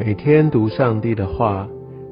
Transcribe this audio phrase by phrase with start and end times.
[0.00, 1.68] 每天读上帝的话，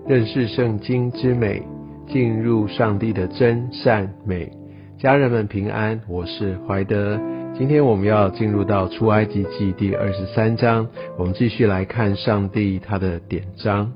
[0.08, 1.62] 认识圣经之美，
[2.08, 4.50] 进入上帝的真善美。
[4.98, 7.16] 家人们平安，我是怀德。
[7.56, 13.92] 今天我们要进入到出埃及记第二十三章，我们继续来看上帝他的典章。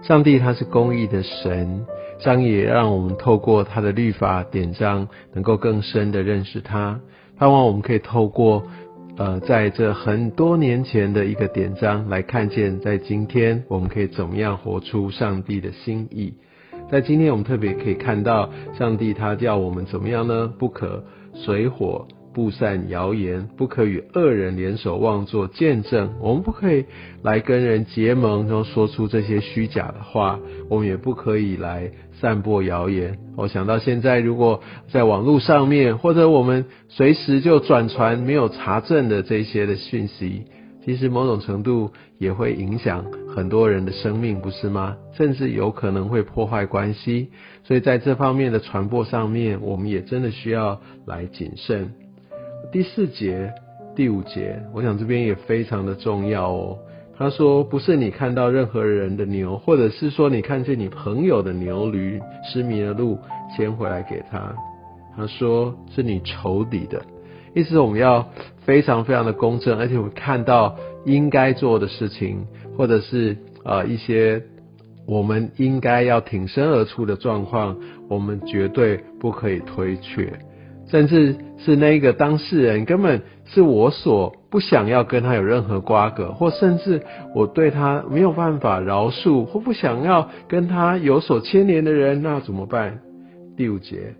[0.00, 1.84] 上帝他是公义的神，
[2.20, 7.00] 上帝也让我们透过他的律法典章，能够更深的认识他。
[7.36, 8.62] 盼望我们可以透过。
[9.18, 16.34] 呃，在这很多年前的一个典章来看见，在今天我们可以怎么样活出上帝的心意？
[16.88, 20.46] 在今天我们特别可以看到，上帝他叫我们怎么样呢？
[20.56, 21.02] 不可
[21.34, 22.06] 水火。
[22.32, 26.14] 不散谣言，不可与恶人联手妄作见证。
[26.20, 26.84] 我们不可以
[27.22, 30.38] 来跟人结盟，然后说出这些虚假的话。
[30.68, 33.18] 我们也不可以来散播谣言。
[33.36, 40.44] 我想到现在，如果在网络上面，或者我们随时就转传没有查证的这些的讯息，
[40.84, 44.96] 其实某种程度也会影响很多人的生命，不是吗？
[45.14, 47.30] 甚至有可能会破坏关系。
[47.64, 51.92] 所以在这方面的传播上面，我们也真的需要来谨慎。
[52.70, 53.52] 第四节、
[53.96, 56.78] 第五节，我想这边也非常的重要哦。
[57.16, 63.18] 他说，不是你看到任何人的牛，或者是说你看见你朋友的牛驴失迷了路，
[63.56, 64.54] 牵回来给他。
[65.16, 67.02] 他说，是你仇敌的，
[67.54, 74.40] 意思我们要非常非常的公正，而且我们看到应该做的事情，或者是呃一些
[75.06, 77.76] 我们应该要挺身而出的状况，
[78.08, 80.32] 我们绝对不可以推却。
[80.90, 87.02] 甚至是那个当事人根本是我所不想要跟他有任何瓜葛，或甚至
[87.34, 92.98] 我对他没有办法饶恕，或不想要跟他有所牵连的人，那怎么办？
[93.56, 94.14] 第五节，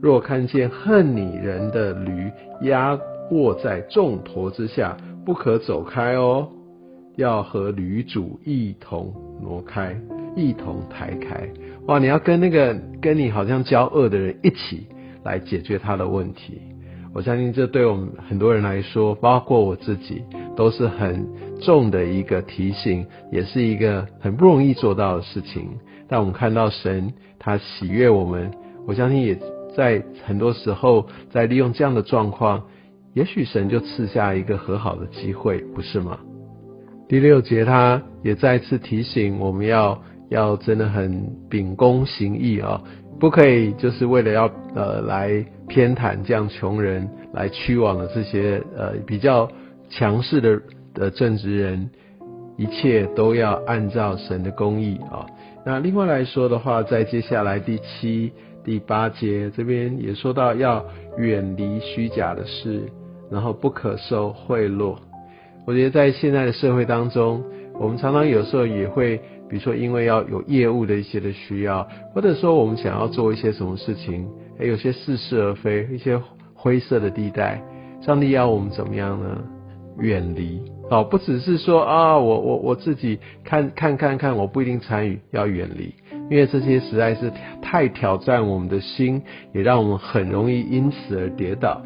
[0.00, 2.30] 若看见恨你人的驴
[2.62, 2.98] 压
[3.30, 6.48] 卧在重驼之下，不可走开哦，
[7.16, 9.12] 要和驴主一同
[9.42, 9.96] 挪开，
[10.36, 11.48] 一同抬开。
[11.86, 14.86] 哇，你要跟那个跟你好像交恶的人一起。
[15.24, 16.60] 来解决他的问题，
[17.14, 20.22] 我相信这对我们很多人来说，包括我自己，
[20.54, 21.26] 都是很
[21.60, 25.68] 重的一个提醒，也是一个很不容易做到的事情。
[26.06, 28.50] 但我们看到神他喜悦我们，
[28.86, 29.38] 我相信也
[29.74, 32.62] 在很多时候在利用这样的状况，
[33.14, 36.18] 也许神就赐下一个和好的机会，不是吗？
[37.08, 42.82] 第六节他也再次提醒我们要要真的很秉公行义啊。
[43.18, 49.48] 不可以，就是为了要呃来偏袒这样穷人来驱往的这些呃比较
[49.88, 50.60] 强势的
[50.92, 51.88] 的正直人，
[52.58, 55.24] 一切都要按照神的公义啊。
[55.64, 58.30] 那另外来说的话，在接下来第七、
[58.62, 60.84] 第八节这边也说到要
[61.16, 62.82] 远离虚假的事，
[63.30, 64.96] 然后不可受贿赂。
[65.66, 67.42] 我觉得在现在的社会当中，
[67.80, 69.20] 我们常常有时候也会。
[69.48, 74.28] 比如说，因为要有业务的一些的需要，或者说我们想要做一些什么事情，
[74.58, 76.20] 哎，有些似是而非，一些
[76.54, 77.62] 灰色的地带，
[78.00, 79.42] 上帝要我们怎么样呢？
[79.98, 80.60] 远离
[80.90, 85.94] 哦，不只是说啊，我我我自己看看看看，我不一定参与，要远离，
[86.28, 87.30] 因为这些实在是
[87.62, 89.22] 太挑战我们的心，
[89.52, 91.80] 也让我们很容易因此而跌倒。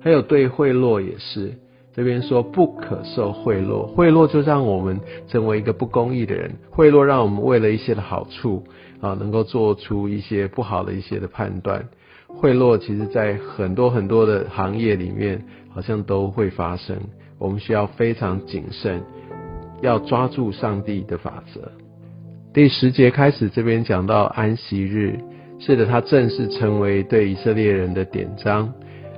[0.00, 1.52] 还有对贿赂也是。
[1.92, 8.62] 这边说不可受贿赂，贿赂就让我们成为一个不公义的人，贿赂让我们为了一些的好处
[9.00, 11.84] 啊，能够做出一些不好的一些的判断。
[12.28, 16.96] 贿赂其实在很多很多的行业里面，好像都会发生。
[17.38, 19.02] 我们需要非常谨慎，
[19.80, 21.72] 要抓住上帝的法则。
[22.54, 25.18] 第十节开始，这边讲到安息日，
[25.58, 28.72] 是的，它正式成为对以色列人的典章。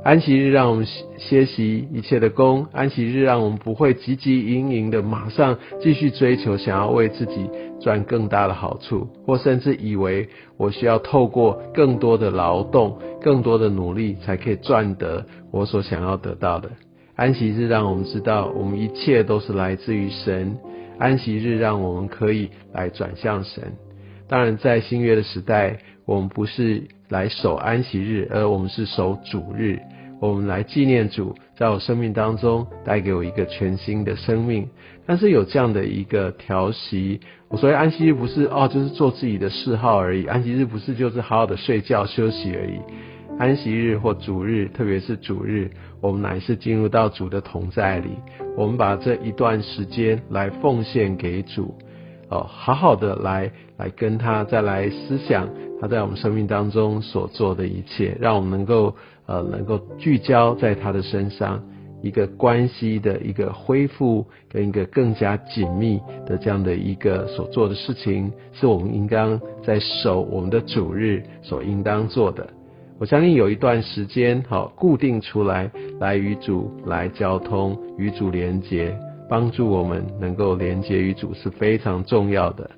[0.04, 0.84] 安息日让我们
[1.16, 7.48] 歇息一切的功，安息日让我们不会汲汲营营的马上继续追求，想要为自己
[7.80, 16.70] 赚更大的好处，或甚至以为我需要透过更多的劳动、更多的努力才可以赚得我所想要得到的。
[17.14, 20.56] 安息日让我们知道，我们一切都是来自于神。
[20.98, 23.74] 安息日让我们可以来转向神。
[24.28, 29.78] 当然，在新约的时代，我们不是来守安息日，而我们是守主日。
[30.18, 34.66] 我们来纪念主在我生命当中带给我一个全新的生命，
[35.04, 37.20] 但是有这样的一个调息。
[37.48, 40.24] 我所以安息日不是哦，就是做自己的嗜好而已。
[40.24, 42.80] 安息日不是就是好好的睡觉休息而已。
[43.38, 45.70] 安息日或主日，特别是主日，
[46.00, 48.10] 我们乃是进入到主的同在里，
[48.56, 51.76] 我们把这一段时间来奉献给主，
[52.32, 55.48] 哦，好好的来来跟他再来思想
[55.80, 58.94] 他在我们生命当中所做的一切，让我们能够。
[59.24, 61.62] 呃，能够聚焦在他的身上，
[62.02, 72.44] 一个关系的一个恢复，跟一个更加紧密的这样的一个所做的事情，是我们应当在守我们的主日所应当做的。
[72.98, 75.70] 我相信有一段时间，好固定出来，
[76.00, 78.92] 来与主来交通，与主连接，
[79.32, 82.70] 帮助我们能够连接与主是非常重要的。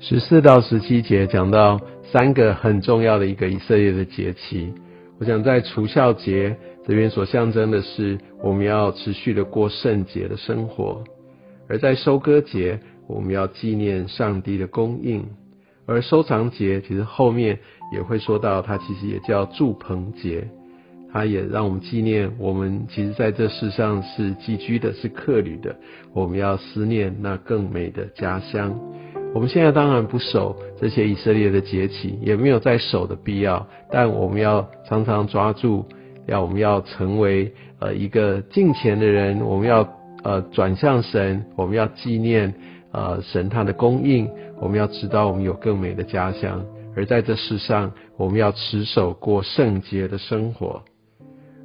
[0.00, 4.74] 十四到十七节讲到三个很重要的一个以色列的节期。
[5.20, 11.04] 我想在除孝节这边所象征的是，我们要持续的过圣洁的生活；
[11.68, 15.20] 而在收割节，我们要纪念上帝的供应；
[15.86, 17.56] 而收藏节其实后面
[17.92, 20.48] 也会说到，它其实也叫祝棚节，
[21.12, 25.74] 它也让我们纪念我们其实在这世上是寄居的，是客旅的，
[26.12, 28.78] 我们要思念那更美的家乡。
[29.32, 33.66] 我们现在当然不守这些以色列的节期，也没有再守的必要。
[33.90, 35.84] 但我们要常常抓住，
[36.26, 39.88] 要我们要成为呃一个敬虔的人，我们要
[40.24, 42.52] 呃转向神，我们要纪念
[42.92, 44.28] 呃神他的供应，
[44.60, 46.64] 我们要知道我们有更美的家乡。
[46.96, 50.82] 而在这世上，我们要持守过圣洁的生活。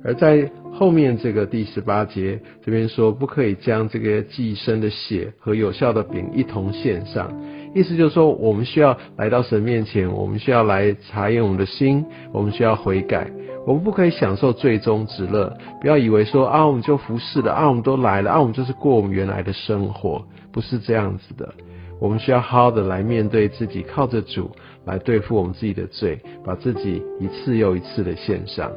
[0.05, 7.33] 而在后面这个第十八节这边说，不可以将这个寄生的血和有效的饼一同献上。
[7.73, 13.29] 意思就是说，我们需要来到神面前，我们需要来查验我们的心，我们需要悔改。
[13.65, 21.51] 我们不可以享受最终之乐，不要以为说啊，我们就服侍了啊，我们都来了啊，我们就是过我们原来的生活，不是这样子的。
[21.99, 24.51] 我们需要好好的来面对自己，靠着主
[24.85, 28.71] 来对付我们自己的罪，把自己一次又一次的献上。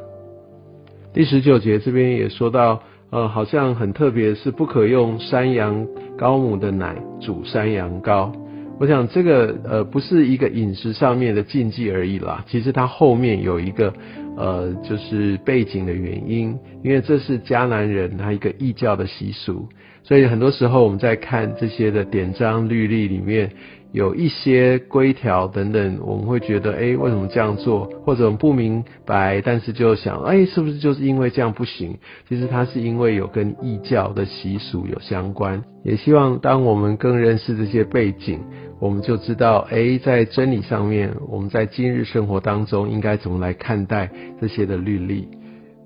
[1.11, 8.31] 第十九节这边也说到，呃，好像很特别，是不可用山羊高母的奶煮山羊羔。
[8.79, 13.91] 我想这个呃不是一个饮食上面的禁忌而已啦，其实它后面有一个
[14.37, 19.67] 呃就是背景的原因，因为这是迦南人他一个异教的习俗，
[20.03, 23.51] 所以很多时候我们在看这些的典章律例里面。
[23.91, 27.85] 有一些规条等等，我们会觉得，哎，为什么这样做？
[28.05, 31.97] 或者不明白，但是就想，哎，是不是就是因为这样不行？
[32.27, 35.63] 其实它是因为有跟异教的习俗有相关。
[35.83, 38.39] 也希望当我们更认识这些背景，
[38.79, 45.27] 我们就知道，哎，在真理上面，我们在今日生活当中应该怎么来看待这些的律例。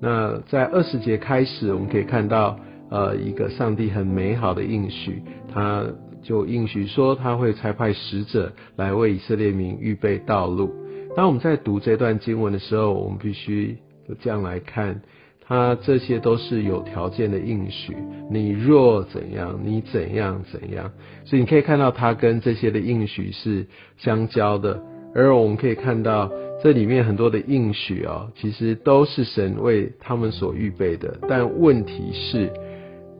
[0.02, 2.58] 那在二十节开始，我们可以看到，
[2.90, 5.82] 呃，一个上帝很美好的应许，他。
[6.24, 10.74] 就应许说他会差派使者来为以色列民预备道路。
[11.14, 13.78] 当我们在读这段经文的时候，我们必须
[14.20, 15.00] 这样来看，
[15.46, 17.94] 他这些都是有条件的应许。
[18.28, 20.90] 你若怎样，你怎样怎样，
[21.24, 23.64] 所以你可以看到他跟这些的应许是
[23.96, 24.82] 相交的。
[25.14, 26.28] 而我们可以看到
[26.60, 31.16] 这里面很多的应许哦，其实都是神为他们所预备的。
[31.28, 32.50] 但问题是，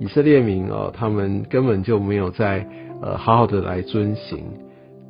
[0.00, 2.68] 以色列民哦，他们根本就没有在。
[3.02, 4.44] 呃，好好的来遵行。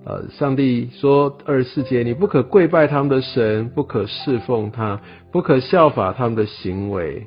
[0.07, 5.01] 呃，上帝说二十四节，你不可跪拜他们的神，不可侍奉他，
[5.33, 7.25] 不可效法他们的行为，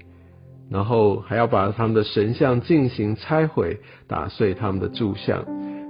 [0.70, 5.44] 然后还要把他们的神像进行拆毁，打碎他们的柱像。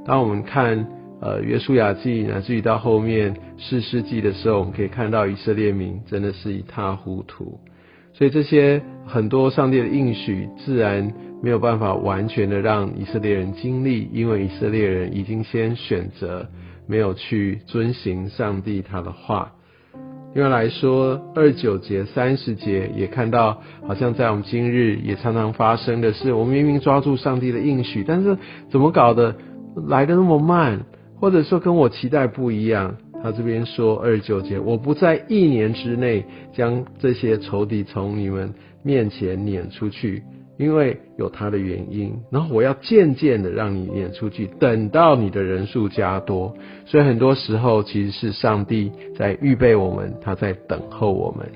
[0.06, 0.88] 当我们看
[1.20, 7.60] 呃约书亚记，乃至于到后面四世纪的时候，我们可以看到以色列民真的是一塌糊涂。
[8.14, 11.14] 所以这些很多上帝的应许，自然。
[11.42, 16.48] 没有办法完全的让以色列人经历，因为以色列人已经先选择
[16.88, 19.54] 没有去遵行上帝他的话。
[20.34, 28.38] 另外来说，二九节、三十节也看到，好像在我们今日也常常发生的是，我们明明抓住上帝的应许，但是
[28.70, 29.36] 怎么搞的
[29.88, 32.98] 来的那么慢，或者说跟我期待不一样。
[33.24, 38.54] 他这边说二九节，我不在一年之内将这些仇敌从你们
[38.84, 40.22] 面前撵出去。
[40.58, 51.48] 因为有他的原因，然后我要渐渐的让你演出去，等到你的人数加多，所以很多时候其实是上帝在预备我们，他在等候我们。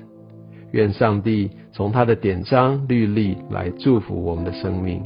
[0.70, 5.02] 愿上帝从他的典章律例来祝福我们的生命。